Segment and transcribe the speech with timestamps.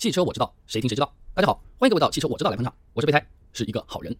[0.00, 1.14] 汽车我知道，谁听谁知道。
[1.34, 4.16] 大家好，欢迎各位到汽车我知道来捧场，我是备胎，是一个好人。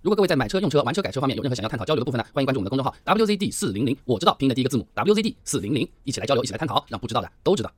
[0.00, 7.70] 如果各位在买车、用车、玩车、改车方面有任何想要探讨交流的部分呢，欢迎关注我们的公众号 WZD 四零零，我知道拼音的第一个字母 WZD 四零零，一起来交流，一起来探讨，让不知道的都知道。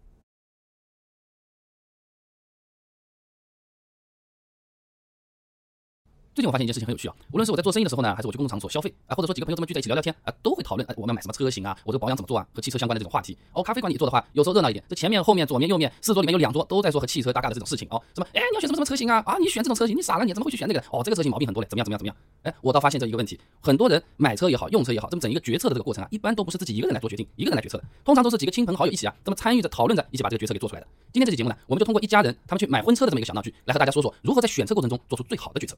[6.34, 13.38] 最近我发现一件事情很有趣啊，无论是我在做生意的时候呢，还是我去公共场所消费啊，或者说几个朋友这么聚在一起聊聊天啊，都会讨论啊，我们买什么车型啊，我这个保养怎么做啊，和汽车相关的这种话题。
[13.52, 18.02] 哦，咖啡馆里坐的话，有时候热闹一点，这前面、后面、左面、右面四桌里面有两桌都在说和汽车搭嘎的这种事情哦。
[18.16, 18.26] 什么？
[18.32, 19.22] 哎，你要选什么什么车型啊？
[19.24, 20.24] 啊，你选这种车型，你傻了？
[20.24, 20.80] 你怎么会去选这个？
[20.90, 21.84] 哦，这个车型毛病很多嘞，怎么样？
[21.84, 21.98] 怎么样？
[22.00, 22.16] 怎么样？
[22.42, 30.86] 哎，我倒发现这一个问题，很多人买车也好，用车也好，这么整一个决策的这个过程啊，一般都不是自己一个人来做决定，一个人来决策的，通常都是几个亲朋好友一起啊，这么参与着讨论着，一起把这个决策给做出来的。
[31.12, 35.76] 今天这期节目呢，我们就通过一家人他们去买婚车的这么一个小闹剧，来和大家说说如何在选车过程中做出最好的决策。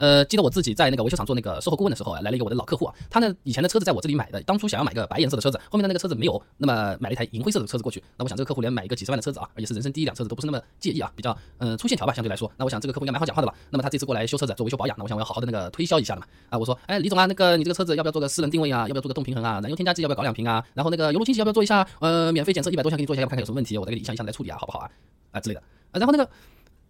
[0.00, 8.02] 呃，记得我自己在那个维修厂做那个售后顾问的时候啊，来了一个我的老客户啊，他呢以前的车子在我这里买的，当初想要买个白颜色的车子，后面的那个车子没有，那么买了一台银灰色的车子过去。
[8.16, 12.50] 那我想这个客户连买一个几十万的车子啊，而且是人生第一辆车子都不是那么介意啊，比较嗯粗线条吧，相对来说。
[12.56, 13.54] 那我想这个客户应该蛮好讲话的吧？
[13.68, 16.26] 那么他这次过来修车子做维修保养，那我想我要好好的那个推销一下的嘛。
[16.48, 18.88] 啊，我说，哎，李总啊，那个你这个车子要不要做个四轮定位啊？
[18.88, 19.60] 要不要做个动平衡啊？
[19.60, 20.64] 燃油添加剂要不要搞两瓶啊？
[20.74, 21.86] 然后那个油路清洗要不要做一下？
[22.00, 24.90] 呃，免费检测一百多项给你做一下，要不看看有什么问题，我再给你一项一项来处理啊，好不好啊？
[25.32, 25.60] 啊之类的。
[25.60, 26.30] 啊，然后那个。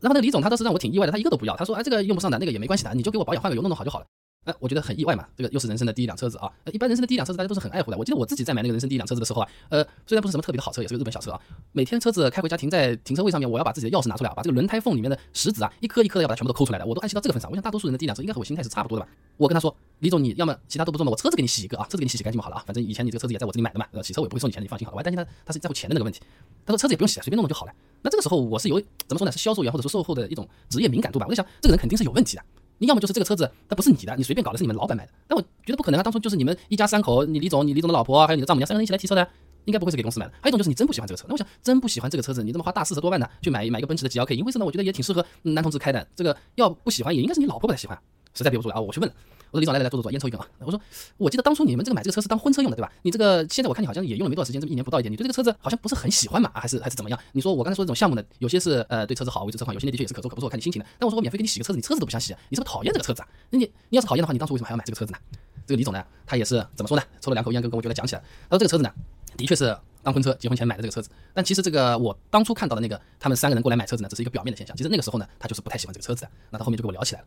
[0.00, 1.56] 然后那李总他倒是让我挺意外的，他一个都不要。
[1.56, 4.06] 他说：“哎，这个用不上的，那个也没关系的，你就给我保养换个油弄弄好就好了。”
[4.44, 6.50] 哎，我觉得很意外嘛，这个又是人生的第一辆车子啊。
[6.72, 7.98] 一般人生的第一辆车子大家都是很爱护的。
[7.98, 11.38] 我记得我自己在买那个人生第一辆车子的时候啊，呃，虽然不是什么特别的好车，也是个日本小车啊。
[11.72, 16.86] 每天车子开回家停在停车位上面，我要把自己的钥匙拿出来啊，把这个轮胎缝里面的石子啊，一颗一颗的要把它全部都抠出来的。
[16.86, 17.50] 我都爱惜到这个份上。
[17.50, 19.10] 我想大多数人的第一辆车应该和我心态是差不多的吧。
[19.36, 22.64] 我跟他说：“李总，你要么其他都不做嘛，我车子给你洗一个啊，车子给你洗洗干净就好了啊。
[22.66, 24.96] 反正以前你这个车子也在我这里买的嘛，呃，洗车我也不会收你钱，你放心好了。
[24.96, 26.20] 我还担心他他是在乎钱的那个问题。
[26.64, 27.72] 他说车子也不用洗，随便弄弄就好了。
[28.00, 29.32] 那这个时候我是有怎么说呢？
[29.32, 31.26] 是销售员或者说售后的一种职业敏感度吧。
[31.28, 32.42] 我在想，这个人肯定是有问题的。
[32.80, 35.12] 你要么就是这个车子它不是你的，你随便搞的是你们老板买的。
[35.28, 39.28] 但我觉得不可能啊，当初就是你们一家三口，你李总、你李总的老婆还有你的丈母娘三个人一起来提车的，
[39.66, 40.32] 应该不会是给公司买的。
[40.40, 41.26] 还有一种就是你真不喜欢这个车。
[41.28, 46.06] 那我想真不喜欢这个车子，你这么花大四十多万呢，去买买一个奔驰的 G L K 银灰色呢，我觉得也挺适合男同志开的。
[46.16, 47.98] 这个要不喜欢也应该是你老婆不太喜欢，
[48.34, 49.12] 实在憋不住了啊，我去问。
[49.50, 50.46] 我说李总来来来坐坐坐，烟抽一根啊。
[50.60, 50.80] 我说
[51.16, 52.92] 我记得当初你们这个买这个车是当婚车用的对吧？
[53.02, 56.50] 你这个现在我看你好像也用了没多少时间，这么一年不到一点，你对这个车子好像不是很喜欢嘛？
[56.54, 57.18] 还是还是怎么样？
[57.32, 60.86] 你说我刚才说这种项目呢，有些是呃对车子好，维持车况，有些的确也是可做可不做，看你心情的。
[60.98, 63.28] 但我说我免费给你洗个车子，你车子都不想洗，你是不是讨厌这个车子啊？
[63.50, 65.18] 那你你要是讨厌的话，你当初为什么还要买这个车子呢？
[65.66, 67.02] 这个李总呢，他也是怎么说呢？
[67.20, 68.92] 抽了两口烟跟跟我觉得讲起来，他说这个车子呢，
[69.36, 74.76] 的确是当婚车结婚前买的这个车子，但其实这个我当初看到的那个他们三个人过来买车子呢，只是一个表面的现象。
[74.76, 76.30] 其实那个时候呢，他就是不太喜欢这个车子的。
[76.50, 77.26] 那他后面就跟我聊起来了。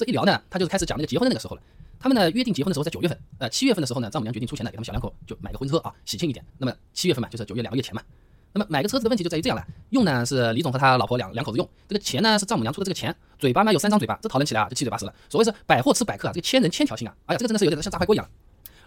[0.00, 1.62] 这一聊呢，他就开始讲那个结婚的那个时候了。
[1.98, 6.42] 他们呢约定结婚的时候在九月份，呃七月份的时候呢，丈母娘决定出钱呢给他们小两口就买个婚车啊，喜庆一点。
[6.56, 8.00] 那么七月份嘛，就是九月两个月前嘛。
[8.54, 15.14] 那么买个车子的问题就在于这样了，用呢是李总和他老婆两两口子用，这个钱呢是丈母娘出的这个钱，嘴巴嘛有三张嘴巴，这讨论起来啊就七嘴八舌了。
[15.28, 18.26] 所谓是百货吃百客啊，这个千人千条心啊，哎呀这个真的是有点像炸开锅一样。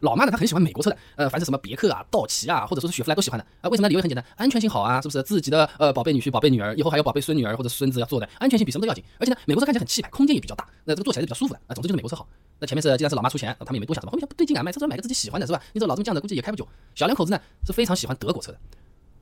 [0.04, 3.70] 老妈呢，她很喜欢美国车的，呃，凡是什么别克啊、道奇啊，或者说是雪佛兰都喜欢的啊。
[3.70, 3.88] 为什么？
[3.88, 5.24] 理由很简单，安全性好啊，是不是？
[5.24, 9.04] 自己的呃宝贝女婿、宝贝女儿，以后还有宝贝孙女儿或者孙子要坐的，安全性比什么都要紧。
[9.18, 11.74] 而且呢，美国车看起来很气派，空间也比较大，那这个坐起来是比较舒服的啊。
[11.74, 12.28] 总之就是美国车好。
[12.60, 15.62] 那前面是既然是老妈出钱，他们也没多想什么，后面想不对劲啊，买车要买个自己喜欢的，是吧？
[15.74, 16.68] 你这老这么犟的，估计也开不久。
[16.96, 18.58] 小两口子呢是非常喜欢德国车的。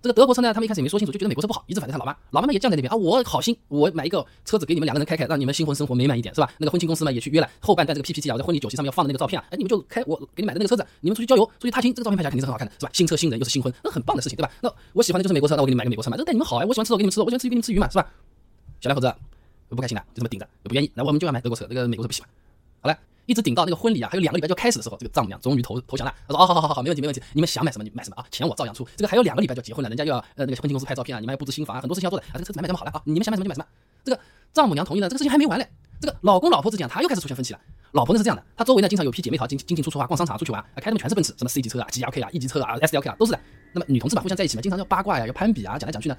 [0.02, 2.12] 这个德国车呢，他们一开始也没说清楚，就觉得美国车不好，一直反对他老妈。
[2.32, 6.52] 老妈们也犟在那边啊，我好心，我买一个车子给你们两个人开开，让你们新婚生活美满一点，是吧？
[6.58, 12.92] 那个婚庆公司嘛也去约了，后半段这个 PPT 啊，在婚礼酒席上面要放的那个照片啊，哎，你们就开我给你买的那个车子，你们出去郊游，出去踏青，这个照片拍起来肯定是很好看的，是吧？
[12.94, 14.52] 新车新人又是新婚，那很棒的事情，对吧？
[14.62, 18.08] 那我喜欢的就是美国车，那我给你买个美国车嘛，这带你们好哎，我喜欢吃肉给你们吃肉，我喜欢吃鱼给你们吃鱼嘛，是吧？
[18.80, 19.14] 小两口子
[19.70, 22.30] 不开心了，就这么顶着，不愿意，那我们就要买德国车，这个美国车不喜欢。
[22.82, 22.98] 好了。
[23.26, 26.14] 一直顶到那个婚礼啊，还有两个礼拜就要开始的时候，这个丈母娘终于投投降了。
[26.28, 28.88] 她说：“哦，好好好好，没问题没问题，你们想买什么你买什么啊，钱我照样出。
[28.96, 32.34] 这个还有两个礼拜就结婚了，人家又要呃那个婚庆公司拍照片啊，你们要布置新房啊，很多事情要做的啊。
[32.34, 33.66] 这个车子买买这么好了啊，你们想买什么就买什么。
[34.04, 34.20] 这个
[34.54, 35.68] 丈母娘同意了，这个事情还没完嘞。
[36.00, 37.60] 这个老公老婆之间他又开始出现分歧了。
[37.92, 43.40] 老婆呢是这样的，她周围呢经常有批姐妹淘进进进出出啊，逛商场出去玩啊，开的全是奔驰，什么 C 级车啊、G L K 啊、E 级车啊、S L K 啊都是的。
[43.74, 46.18] 那么女同志嘛，互相在一起嘛，经常要八卦呀，要攀比啊，讲来讲去呢。”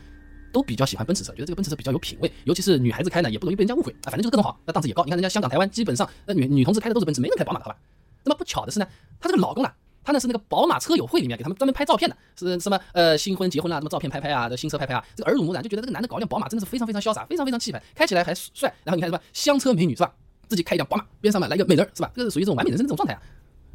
[0.53, 4.07] 都比较喜欢奔驰车，觉得这个奔驰车比较有品位，尤其是女孩子开呢，也不容易被人家误会啊。
[4.11, 5.03] 反正就是各种好，那档次也高。
[5.05, 7.77] 你看人家香港、台湾基本上，那女女同志开的都是奔驰，没人开宝马，好吧？
[8.25, 8.87] 那么不巧的是呢，
[9.19, 18.73] 她这个老公啊，他呢是那个宝马车友会里面给他们专门拍照片的，是什么呃新婚结婚啦，什么照片拍拍啊，这新车拍拍啊，这个耳濡目染，就觉得这个男的搞一辆宝马真的是非常非常潇洒，非常非常气派，开起来还帅。
[18.85, 20.13] 然后你看什么香车美女是吧？
[20.49, 22.11] 自己开一辆宝马，边上嘛来个美人是吧？
[22.15, 23.23] 这个是属于这种完美人生的这种状态啊。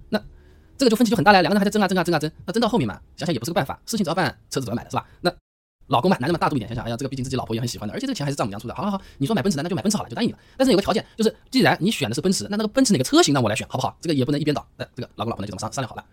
[0.09, 0.21] 那
[0.77, 5.05] 这个就分歧就很大了，两个人还在争啊争啊争啊争，那争到后面嘛，想想也不是个办法，事情只要办，车子怎么买的是吧？
[5.21, 5.33] 那。
[5.87, 8.75] 老公嘛，男人嘛，大度一点，想想，哎呀，这个毕竟自己老婆也很喜欢的，而且这个钱还是丈母娘出的。
[8.75, 10.39] 好好好，你说买奔驰的，那就买奔驰好了，就答应你了。
[10.57, 13.97] 但是有个条件，就是既然你选的是奔驰，那那个奔驰哪个车型让我来选，好不好？
[14.01, 14.65] 这个也不能一边倒。
[14.75, 16.03] 那这个老公老婆呢就这么商商量好了。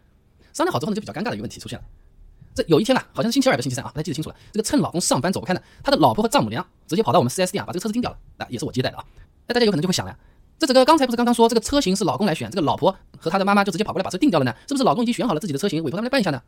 [0.52, 1.84] 商量好之后呢，就比较尴尬的一个问题出现了。
[2.54, 4.36] 这有一天啊，好像是星期二还是星期三啊，不太记得清楚了。
[4.52, 8.16] 这个趁老公上班走不开呢，他的老婆和丈母娘直接跑到我们 4S 店啊，把这个车子盯掉了。
[8.36, 9.04] 那也是我接待的啊。
[9.48, 10.16] 那大家有可能就会想了，
[10.58, 14.54] 这这个刚才不是刚刚说这个车型是老公来选，这个老婆和他的妈妈就直接跑过来把车定掉了呢？
[14.68, 16.40] 是不是老公已经选好了自己的车型，委托他们来办一下呢？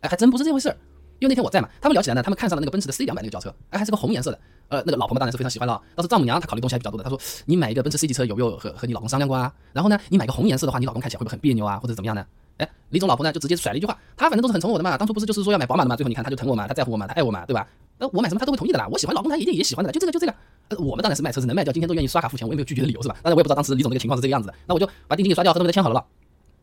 [0.00, 0.76] 哎，还真不是这回事儿。
[1.18, 4.38] 因为那天我在嘛，他们聊起来呢，他们看上了那个奔驰的 C 两百那个轿车，哎，还是个红颜色的。
[4.68, 5.80] 呃，那个老婆嘛当然是非常喜欢了。
[5.96, 9.52] 倒是丈母娘她考虑东西还比较多的，她说你买一个奔驰 C 级车有没有和和你老公商量过啊？
[9.72, 12.24] 然后呢，你买个红颜色的话，你老公看起来会不会很别扭啊，或者怎么样呢？
[12.58, 17.66] 哎，李总老婆呢就直接甩了一句话，他反正都是很宠我的嘛，当初不是就是说要买宝马的嘛，最后你看他就疼我嘛，他在乎我嘛，他爱我嘛，对吧？
[17.98, 20.34] 那我买什么他都会同意的啦，我喜欢老公他一定也喜欢的，就这个就这个。
[20.68, 23.14] 呃，我们当然是卖车子能卖掉，今天都愿意刷卡付钱，我也没有拒绝的理由是吧？
[23.22, 26.04] 当然我也不知道当时李总那个情况是这个样子的，那我就把定金给刷掉，合同给他签好了了。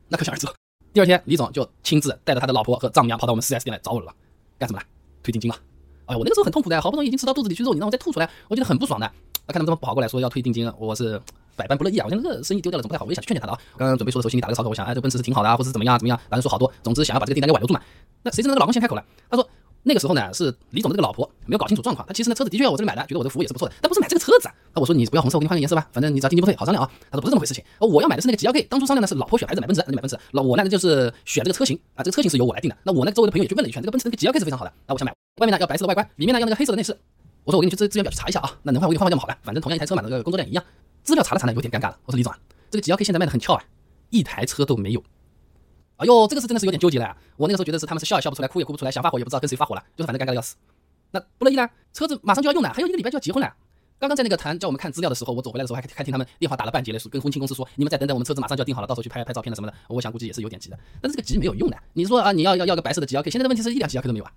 [0.10, 0.48] 那可想而知，
[0.94, 4.14] 第二天李总就亲自带着他的老婆和丈母娘跑到我们 4S 店来找我了，
[4.58, 4.86] 干什么了？
[5.24, 5.58] 退定金了。
[6.06, 9.12] 哎呀，我那个时候很痛苦的，好不容易已经吃到肚子里去肉，你让我再吐出来，我觉得很不爽的。
[9.48, 11.20] 那看他们这么跑过来说要退定金，我是
[11.56, 12.06] 百般不乐意啊。
[12.06, 13.60] 我想这个生意丢掉了总不太好，我也想去劝劝他的啊。
[13.78, 17.82] 刚刚准备说的时候心里打了个草稿，我想哎这奔驰是挺好的啊，或者是怎么样怎么样，反正说好多，总之想要把这个订单给挽留住嘛。
[18.24, 19.48] 那谁知道那个老公先开口了，他说。
[19.88, 22.06] 那个时候呢，是李总的这个老婆没有搞清楚状况。
[22.08, 24.54] 他其实呢，车子的确要我这里买的，觉得我的服务也是不错的，但不是买这个车子啊。
[24.74, 26.92] 那我说你不要红色，我给你换个颜色吧，反正你只要定金不退，好商量啊。
[27.12, 28.64] 他说不是这么回事情，我要买的是那个 G L K。
[28.64, 30.18] 当初商量的是老婆选牌子买奔驰，那就买奔驰。
[30.32, 32.76] 那我呢就是选这个车型啊，这个车型是由我来定的。
[32.84, 35.14] 那我那周围的朋友也去问了一圈，这个奔驰那个 G L K 是非常好的，那我想买。
[35.42, 36.98] 外面呢要白色的外观，里面呢要那个黑色的内饰。
[37.44, 40.64] 我说我给你去资资源表去查一下啊，那能换我给你换换就好了，反正同样一台车嘛，那个工作量一样。
[41.04, 41.98] 资料查了查呢，有点尴尬了。
[42.06, 42.40] 我说李总啊，
[42.72, 43.64] 这个 G L K 现在卖的很俏啊，
[44.10, 45.04] 一台车都没有。
[45.98, 47.16] 哎呦，这个是真的是有点纠结了。
[47.38, 50.56] 我那个时候觉得是他们是笑也笑不出来，哭也哭不出来，想发火也不知道跟谁发火了，就是反正尴尬的要死。
[51.12, 53.54] 那不乐意啦，车子马上就要用了，还有一个礼拜就要结婚了。
[53.98, 59.74] 刚刚在那个谈叫我们看资料的时候，我走回来的时候还还听他们电话打了半截了，跟婚庆公司说，你们再等等，我们车子马上就要订好了，到时候去拍拍照片了什么的。
[59.88, 61.78] 我想估计也是有点急的，但是这个急没有用的。
[61.94, 64.32] 你说啊，你要要要个白色的 G L K，现在的问题是一辆 G L K 都没有啊。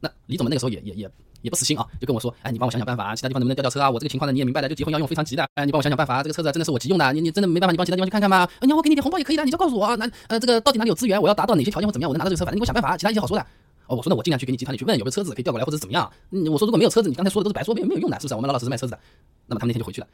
[0.00, 1.10] 那李总们那个时候也也也
[1.42, 3.90] 也不死心啊，就跟我说，哎，你帮我想想办法，其他地方能不能调调车啊？
[3.90, 5.46] 我这个情况呢你也明白的，就结婚要用，非常急的。
[5.54, 8.48] 哎，你帮我想想办法，这个车子真的是我急用的，你你真的没办法，你帮其他地方去看看吗？
[8.60, 13.46] 你要我给你点红包也可以的，你就告诉我啊，那呃这个到底哪里有资源，我要达到哪些条件或怎么样，我能拿到这个车，反正你给我想办法，其他一些好说的。
[13.86, 16.08] 哦，我说那我尽量去给你集团里去问有没有车子可以调过来或者怎么样。
[16.30, 18.34] 嗯，我说如果没有车子，你刚才说的都是白说，没有没有用的，是不是？
[18.34, 18.98] 我们老老实实卖车子的。
[19.46, 20.06] 那么他们那天就回去了。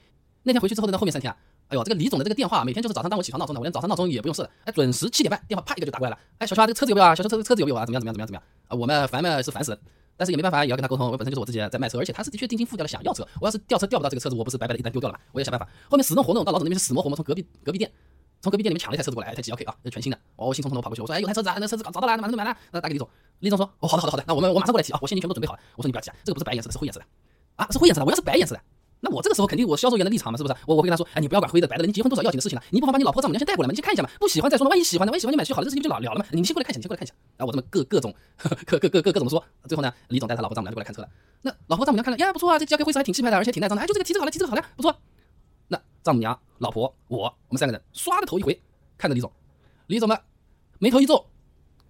[0.44, 1.36] 那天回去之后呢，后面三天啊，
[1.68, 6.18] 哎呦，这个李总的这个电话每天就是早上当我起床闹钟的，我连早上闹钟也不用设了，哎，准时七点半电话啪一个就打过来了。
[6.38, 7.14] 哎，小乔啊，这个车子有没有啊？
[7.14, 7.84] 小乔车车子有没有啊？
[7.84, 8.42] 怎么样怎么样怎么样怎么样？
[8.68, 9.78] 啊，我们烦嘛是烦死了，
[10.16, 11.10] 但是也没办法，也要跟他沟通。
[11.10, 13.26] 我本身就是我自己在卖车，而且他是的确定金付掉了想要车。
[13.40, 15.20] 我要是掉车掉不到这个车子，我不是白白的一单丢掉了嘛？
[15.32, 15.68] 我也想办法。
[15.90, 17.90] 后面死弄活弄到老总那边是死磨活磨，从隔壁隔壁店，
[18.40, 20.18] 从隔壁店里面抢了一台车子过来，一台 G L K 啊，全新的。
[20.36, 22.56] 哦，我兴冲冲的跑过去，我说哎，有台车子啊，那车子搞找到了，马上就买了。
[22.72, 23.08] 那打给李总。
[23.40, 27.06] 李总说：“哦，好的，好的，好的，那我们我马上过来提啊，我现金全部准备好了。”我说：“你不要急啊，这个不是白颜色的，是灰颜色的
[27.56, 28.04] 啊，是灰颜色的。
[28.06, 28.60] 我要是白颜色的，
[29.06, 30.56] 那我这个时候肯定我销售员的立场嘛，是不是？
[30.66, 35.12] 我我会跟他说：，哎，你不要管灰的白的，你结婚多少要紧的事情了，你不妨把你老婆丈母娘先带过来嘛，你先看一下嘛，不喜欢再说嘛，万一喜欢呢？
[35.12, 36.26] 万一喜欢你买去好了，这事情就了了了嘛。
[36.32, 37.14] 你先过来看一下，你先过来看一下。
[37.36, 38.12] 啊，我这么各各种
[38.66, 39.42] 各各各各各怎么说？
[39.68, 41.08] 最后呢，李总带他老婆丈母娘就过来看车了。
[41.42, 43.82] 那老婆丈母娘看了呀，不错啊，这交给灰色还挺气派的，而且挺耐脏的。
[43.82, 44.96] 哎，就这个提车好了，提车好了，不错。
[45.68, 48.60] 那丈母娘、老婆、我，我们三个人刷的头一回
[48.98, 49.30] 看着李总，
[49.86, 50.16] 李总呢
[50.78, 51.24] 眉头一皱，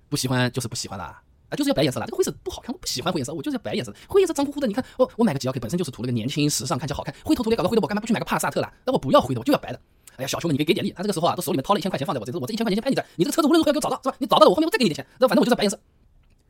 [0.09, 1.26] 不喜欢就是不喜欢了。
[1.49, 3.95] 啊就是要白颜色了，这个灰色不好看，我不喜欢灰颜色，我就是要白颜色。
[4.09, 8.73] 灰颜色脏乎乎的，你看，我我买个 G L K 本身就是图了个年轻时尚，看起来好看，灰头土脸搞个灰的，我干嘛不去买个帕萨特了？
[8.85, 9.81] 那我不要灰的，我就要白的。
[10.17, 14.17] 哎呀，小兄弟，你给给点力，他这个时候啊，都手里面掏了一千块钱放在我这，我这一千块钱先拍你这，你这个车子无论如何要给我找到，是吧？
[14.19, 15.79] 你找到了，我后面我再给你点钱，那反正我就是白颜色。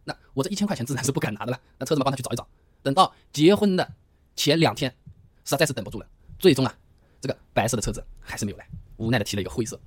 [0.05, 2.47] 那我这一千块钱自然是不敢拿的了，那车子嘛帮他去找一找，
[2.83, 3.93] 等到结婚的
[4.37, 4.95] 前两天，
[5.45, 6.07] 实在是等不住了，
[6.39, 6.73] 最终啊，
[7.21, 8.67] 这个白色的车子还是没有来，
[8.99, 9.79] 无奈的提了一个灰色。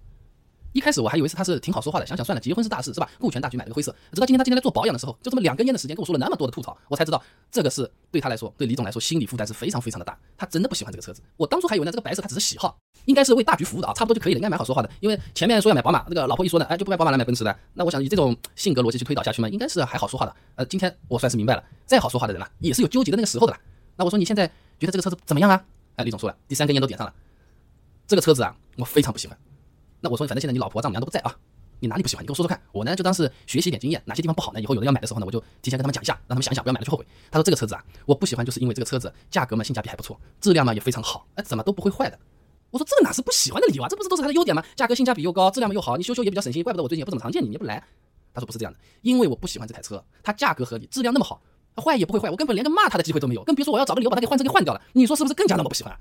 [0.71, 3.10] 一开始我还以为是他是挺好说话的，想想算了，结婚是大事是吧？
[3.19, 3.92] 顾全大局买了个灰色。
[4.13, 7.21] 直到今天他今天在做保养的时候，就这么两根烟的时间跟我说了那么多的吐槽，我才知道
[7.51, 10.17] 这个是对他来说，对李总来说心理负担是非常非常的大。
[10.38, 11.22] 他真的不喜欢这个车子。
[11.38, 14.89] 我当初还以为呢这个白色他只是喜好，应该是为大局服务的啊，差不多就可以了，应该蛮好说话的。
[15.00, 17.58] 因为前面说要买宝马，那个老婆一说呢，哎就不买宝马了，买奔驰的。
[17.74, 20.36] 那我想以这种性格逻辑去推导下去嘛，应该是还好说话的。
[20.55, 23.60] 呃，今天我算是明白了，再好说话的人啊，也是有纠结的那个时候的啦。
[23.96, 24.48] 那我说你现在
[24.79, 25.63] 觉得这个车子怎么样啊？
[25.96, 27.13] 哎，李总说了，第三根烟都点上了，
[28.08, 29.38] 这个车子啊，我非常不喜欢。
[30.01, 31.36] 那我说，反正现在你老婆丈母娘都不在啊，
[31.79, 32.24] 你哪里不喜欢？
[32.24, 32.62] 你跟我说说看。
[32.72, 34.62] 我呢就当是学习一点经验，哪些地方不好呢？
[34.62, 37.06] 以后有人要买的时候呢，我就提前跟他们讲一下，让他们想想，不要买了就后悔。
[37.32, 42.18] 他说这个车子啊，我不喜欢，就是因为这个车子价格嘛，性价比还不错，质量嘛也非常好，哎，怎么都不会坏的。
[42.72, 43.89] 我说这哪是不喜欢的理由啊？
[43.89, 44.63] 这不是都是它的优点吗？
[44.75, 47.84] 价格性价比又高，质量嘛又好，你修修也比较省心，怪不得我最近也不怎么常见你，你也不来。
[48.34, 51.41] 他说不是这样的，因为我不喜欢这台车，它价格合理，质量那么好，
[51.75, 54.82] 坏也不会坏，我根本连个骂他的机会都没有，更别说我要找个理由把它给换车给换掉了。
[54.94, 55.91] 你说是不是更加那么不喜欢？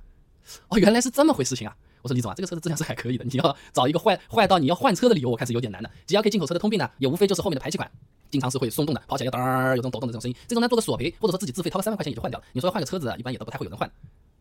[0.68, 1.74] 哦，原来是这么回事情啊！
[2.02, 5.90] 我说李总啊，这个车子质量是还可以的，你要找一个坏坏到你要换车的理由，我看是有点难的。
[6.06, 7.90] G L K 进口车的通病呢，也无非就是后面的排气管
[8.30, 10.36] 经常是会松动的，跑起来要噔有这种抖动的这种声音。
[10.46, 12.44] 这种呢做个索赔，或者说自己自费掏个三万块钱也就换掉了。
[12.52, 13.90] 你说换个车子啊，一般也都不太会有人换。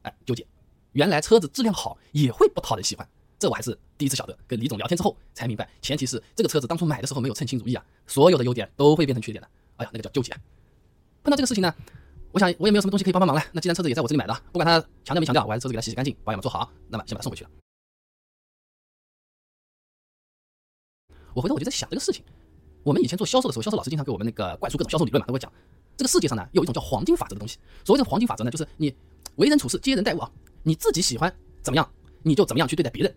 [0.02, 0.46] 哎，纠结，
[0.92, 3.08] 原来车子质量好也会不讨人喜欢，
[3.40, 4.38] 这我还是第一次晓得。
[4.46, 9.48] 跟李总聊天之后才明白，前提是这个车子当初买的时候没有称心如意啊，所有的优点都会变成缺点的。
[9.78, 10.32] 哎呀，那个叫纠结。
[11.24, 11.74] 碰到这个事情呢？
[12.38, 13.44] 我想我也没有什么东西可以帮帮忙了。
[13.52, 17.50] 那既然车子也在我这里买的，不管他强调没强调，我还是车子给他洗洗干净，保养做好，那么先把它送回去了。
[21.34, 22.24] 我回头我就在想这个事情。
[22.84, 25.52] 我们以前做销售的时候，销售老师经常给我们那个灌输各种销售理论嘛，都会讲
[25.98, 27.58] 这个世界上呢有一种叫黄金法则的东西。
[27.84, 28.96] 所谓的黄金法则呢，就是你
[29.38, 31.92] 为人处事、接人待物啊，你自己喜欢怎么样，
[32.22, 33.12] 你就怎么样去对待别人。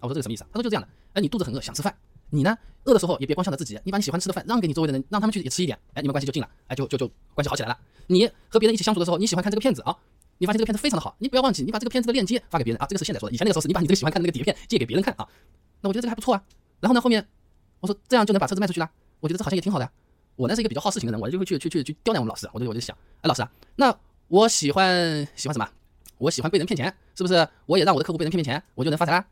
[0.00, 0.48] 啊，我说这个什么意思啊？
[0.52, 1.94] 他说就这样的，哎，你肚子很饿想吃饭，
[2.30, 7.78] 你呢饿的时候也别光想着自己，你把你喜欢吃的饭让给你周围的人，让他们去也吃一点，哎，你们关系就近了，哎，就就就关系好起来了。
[8.06, 9.96] 你和别人一起相处的时候，你喜欢看这个片子啊，
[10.38, 15.28] 你发现这个片子非常的好，你不要忘记，你把这个片子的链接发给别人啊，这个是现在说的，以前那个时候是你把你这个喜欢看的那个碟片借给别人看啊。
[15.80, 16.42] 那我觉得这个还不错啊。
[16.80, 17.26] 然后呢，后面
[17.80, 19.90] 我说这样就能把车子卖出去了，我觉得这好像也挺好的。
[20.36, 23.94] 我呢是一个比较好事情的人，我就会去去去去刁难我们老师，我就我就想，哎，老师啊，那
[24.28, 25.68] 我喜欢喜欢什么？
[26.18, 27.48] 我喜欢被人骗钱，是不是？
[27.66, 29.24] 我也让我的客户被人骗骗钱，我就能发财啦？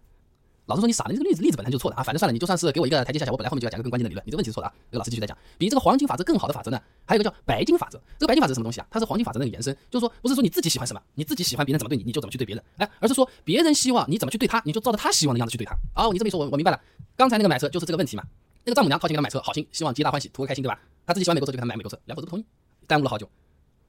[0.66, 2.02] 老师说你傻了，你这个例子例子本来就错的啊！
[2.02, 4.74] 反正算了，你就算是给我一个台阶下，我本来后面就要讲个更关键的理论，你这个问题是错的啊！
[4.90, 8.00] 这个老师继续在讲，比这个黄金法则更好的法则呢，还有一个叫白金法则。
[8.18, 8.86] 这个白金法则什么东西啊？
[8.90, 15.76] 它是黄金法则的延伸，就是说不是说你自己喜欢什么，你自己喜欢别人怎么对你，你就怎么去对别人，哎，而是说别人希望你怎么去对他，你就照着他希望的样子去对他。
[15.94, 16.80] 哦，你这么一说，我我明白了。
[17.16, 18.24] 刚才那个买车就是这个问题嘛？
[18.64, 20.80] 那个丈母娘掏钱给他买车，好心希望皆大欢喜，图个开心，对吧？
[21.06, 22.44] 他自己喜欢美国车就给他买美国车，两口子不同意，
[22.88, 23.28] 耽误了好久。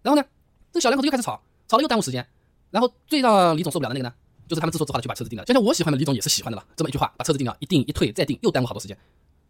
[0.04, 0.26] 然后呢，
[0.72, 2.26] 这个小两口子又开始吵，吵了又耽误时间。
[2.70, 4.14] 然后最让李总受不了的那个呢？
[4.48, 6.66] 就是他们自说自话的去把车子定了，就像我喜欢的李总也是喜欢的吧？
[6.76, 8.98] 这么一句话把车子定了，一定一退再定，又耽误好多时间。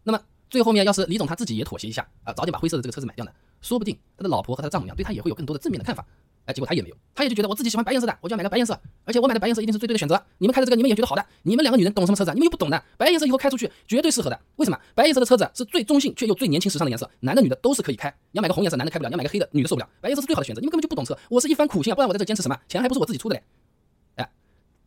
[0.02, 6.04] 那么最后面要是李总他自己也妥协一下啊，早点把灰色的这个车子买掉呢，说不定他的老婆和他的丈母娘对他也会有更多的正面的看法。
[6.46, 8.72] 哎，结果他也没有，他也就觉得我自己喜欢白颜色的，我就要买个白颜色，
[9.04, 10.18] 而且我买的白颜色一定是最对的选择。
[10.38, 12.32] 你们开的这个你们也觉得好的，你们两个女人懂什么车子？
[12.32, 14.40] 你们又不懂的，白颜色以后开出去绝对适合的。
[14.56, 14.80] 为什么？
[14.94, 18.08] 白颜色的车子是最中性却又最年轻时尚的颜色，男的女的都是可以开。
[18.32, 19.88] 你要买个红颜色，男的开不了；你要买个黑的，女的受不了。
[20.00, 20.60] 白颜色是最好的选择。
[20.62, 22.58] 你们根本就不懂车，我是一番苦心啊，不然我在这坚持什么？
[22.66, 23.42] 钱还不是我自己出的嘞。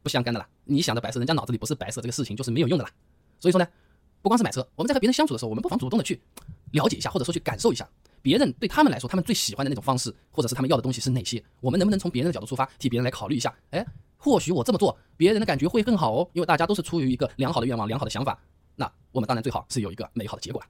[0.04, 2.92] 不相干的啦，你想的白色，人家脑子里不是白色，这个事情就是没有用的啦。
[3.40, 3.68] 所以说呢，
[4.22, 6.20] 不光是买车，我们在和别人相处的时候，我们不妨主动的去
[6.72, 7.88] 了解一下，或者说去感受一下
[8.22, 11.44] 别人对他们来说，他们最喜欢的那种方式，或者是他们要的东西是哪些。
[11.60, 13.54] 我们能不能从别人的角度出发，替别人来考虑一下？
[13.72, 13.86] 哎，
[14.18, 18.40] 或许我这么做，别人的感觉会更好哦，因为大家都是出于一个良好的愿望、良好的想法。
[18.76, 20.62] 那我们当然最好是有一个美好的结果。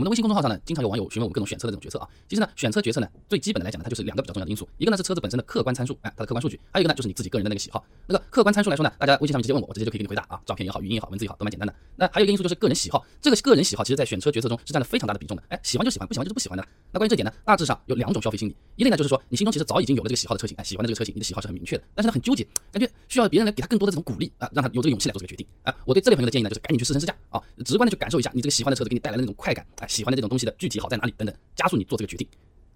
[0.00, 2.08] 我们的微信公众号上呢，经常有网友询问我们各种选车的这种决策啊。
[2.26, 7.84] 其实呢，选车决策呢，最基本的来讲呢，它就是两个比较重要的因素，一个呢是车子本身的客观参数，哎，它的客观数据；还有一个呢就是你自己个人的那个喜好。
[8.06, 10.40] 那个客观参数来说呢，大家微信上面直接问我，我直接就可以给你回答啊。
[10.46, 11.74] 照片也好，语音也好，文字也好，都蛮简单的。
[11.96, 15.42] 那还有一个因素就是个人喜好，这个个人喜好其实在选车决策中是占了非常大的比重的。
[15.48, 16.64] 哎，喜欢就喜欢，不喜欢就是不喜欢的。
[16.92, 25.46] 那关于这点呢，大致上有两种消费心理，一类呢就是说你心中其实早已经有了这个喜好的车型，哎，喜欢的这个车型，你的喜好是很明确的，但是呢很纠结，感觉需要别人来给他更多的这种鼓励啊，让他有这个勇气来做这个决定。
[25.62, 32.26] 啊，我对这类朋友的建议呢，就是赶紧去试乘试驾啊，直观的去感受一下你这个喜欢的车子给你带来的那种快感，哎，喜欢的这种东西的具体好在哪里等等，加速你做这个决定。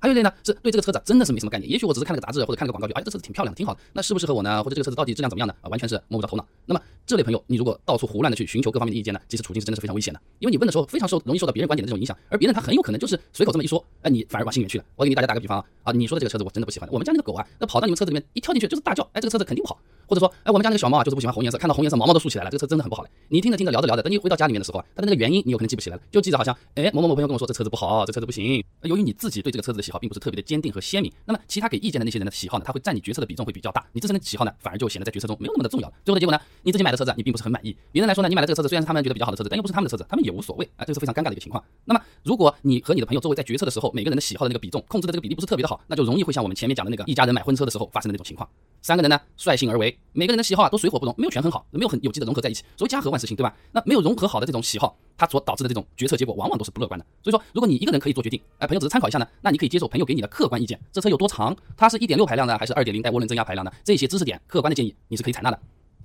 [0.00, 4.62] 还有一类呢，是对这个车子真的是没什么概念，也许我只是看了个杂志或者看了个广告，就哎，这车子挺漂亮的，挺好的，那适不适合我呢？
[4.62, 5.54] 或者这个车子到底质量怎么样呢？
[5.62, 6.46] 啊，完全是摸不着头脑。
[6.66, 14.84] 那么这类朋友，你如果到处胡乱的去寻求各方面的意见呢，其实处境是真的是非常危险的，因为你问的时候非常受容易受到别人观点的这种影响，而别人他很有可能就是随口这么一说，哎，你反而往心里面去了。
[14.96, 19.80] 我给你大家打个比方啊，啊，你说的这个车子我真的不喜欢，我们家那个狗啊，那跑到你们车子里面一跳进去就是大叫，哎，这个车子肯定不好。
[20.06, 23.10] 或者说，哎，我们家那个小猫啊，就是不喜欢红颜色，看到红颜色毛毛都竖起来了，这个车真的很不好嘞。
[23.28, 28.64] 你听着听着聊着聊着，等你回到家里面的时候啊，它的那个原因你有可能记不起来了，就记着好像，哎，某某某朋友跟我说这车子不好，这车子不行。
[28.82, 35.94] 由于你自己对这个车子的喜好并不是特别的坚定和鲜明，那么其他给意见的那些人的喜好呢，他会占你决策的比重会比较大，你自身的喜好呢，反而就显得在决策中没有那么的重要了。
[36.04, 41.62] 最后的结果呢，你自己买的车子你并不是很满意，别人来说呢，你买的这个车子虽然是他们觉得比较好的车子，但又不是他们的车子，他们也无所谓啊，这是非常尴尬的一个情况。
[41.84, 48.48] 那么如果你和你的朋友周围在决策的时候，每个人的喜好的那个比重控制的这个比例不是特别的好，那就容易会像我们前面讲的那个一家人买婚车的时候发生的那种情况。
[48.82, 52.62] 三个人呢率性而为， 每个人的喜好啊都水火不容，没有权衡好，没有很有机的融合在一起。
[52.76, 53.54] 所谓家和万事兴，对吧？
[53.72, 57.04] 那没有融合好的这种喜好，它所导致的这种决策结果往往都是不乐观的。
[57.22, 60.80] 所以说，如果你一个人可以做决定，哎，朋友只是参考一下呢，那你可以接受朋友给你的客观意见。
[60.92, 61.56] 这车有多长？
[61.76, 63.72] 它是一点六排量的还是二点零带涡轮增压排量的？
[63.84, 65.58] 这些知识点客观的建议你是可以采纳的。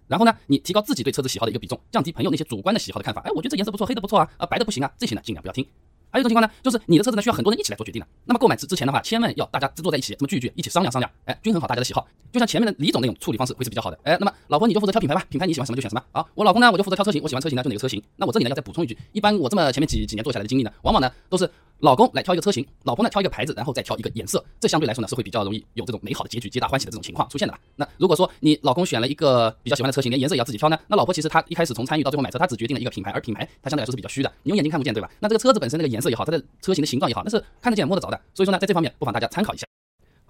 [0.08, 3.22] 然后呢，你提高自己对车子喜好的一个比重，降低朋友那些主观的喜好的看法。
[3.22, 5.66] 哎，我觉得这颜色不错，黑的不错啊，啊，白的不行啊，这些呢尽量不要听。
[6.12, 8.08] 还有一种情况呢，就是你的车子呢需要很多人一起来做决定的。
[8.26, 12.08] 那么购买之之前的话，千万要大家坐在一起，这么聚一聚，一起商量商量，哎，均衡好大家的喜好。
[12.32, 14.00] 就像前面的李总那种处理方式会是比较好的。
[14.04, 16.28] 哎，那么老婆你就负责挑品牌吧，品牌你喜欢什么就选什么好。
[16.36, 18.02] 我老公呢我就负责挑车型，我喜欢车型呢就哪个车型。
[18.18, 21.50] 那我这里呢要再补充一句，一般我这么前面几几年做下来的经历呢，往往呢都是。
[21.80, 27.60] 老公来挑一个车型，老婆呢挑一个牌子，然后再挑一个颜色，这相对来说呢是会比较容易有这种美好的结局、皆大欢喜的这种情况出现的吧？
[27.78, 35.10] 那如果说你老公选了一个比较喜欢的车型，连颜色也要自己挑呢，那老婆其实她一开始从参与到最后买车，她只决定了一个品牌，而品牌它相对来说是比较虚的，你用眼睛看不见，对吧？
[35.20, 38.20] 那这个车子本身那个颜色也好，它的车型的形状也好，那是看得见摸得着的。
[38.34, 39.66] 所以说呢，在这方面不妨大家参考一下。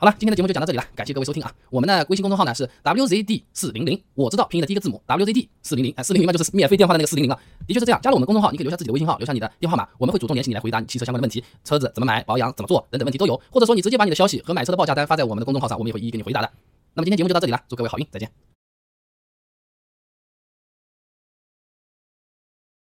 [0.02, 1.54] 好了，今天的节目就讲到这里了，感谢各位收听啊！
[1.70, 7.38] 我们的微信公众号呢是 WZD 四零零，我知道拼音的第一个字母 WZD 四零零，哎，四零零嘛就是免费电话的那个四零零啊，
[7.68, 8.00] 的确是这样。
[8.02, 16.50] 加了我们公众号，你可以留下自己的微信号，留下你的电话号码，我们会主动联系你来回答你汽车相关的问题，车子怎么买、保养怎么做等等问题都有，或者说你直接把你的消息和买车的报价单发在我们的公众号上，我们也会一一给你回答的。
[16.94, 18.49] 那么今天节目就到这里了，祝各位好运，再见。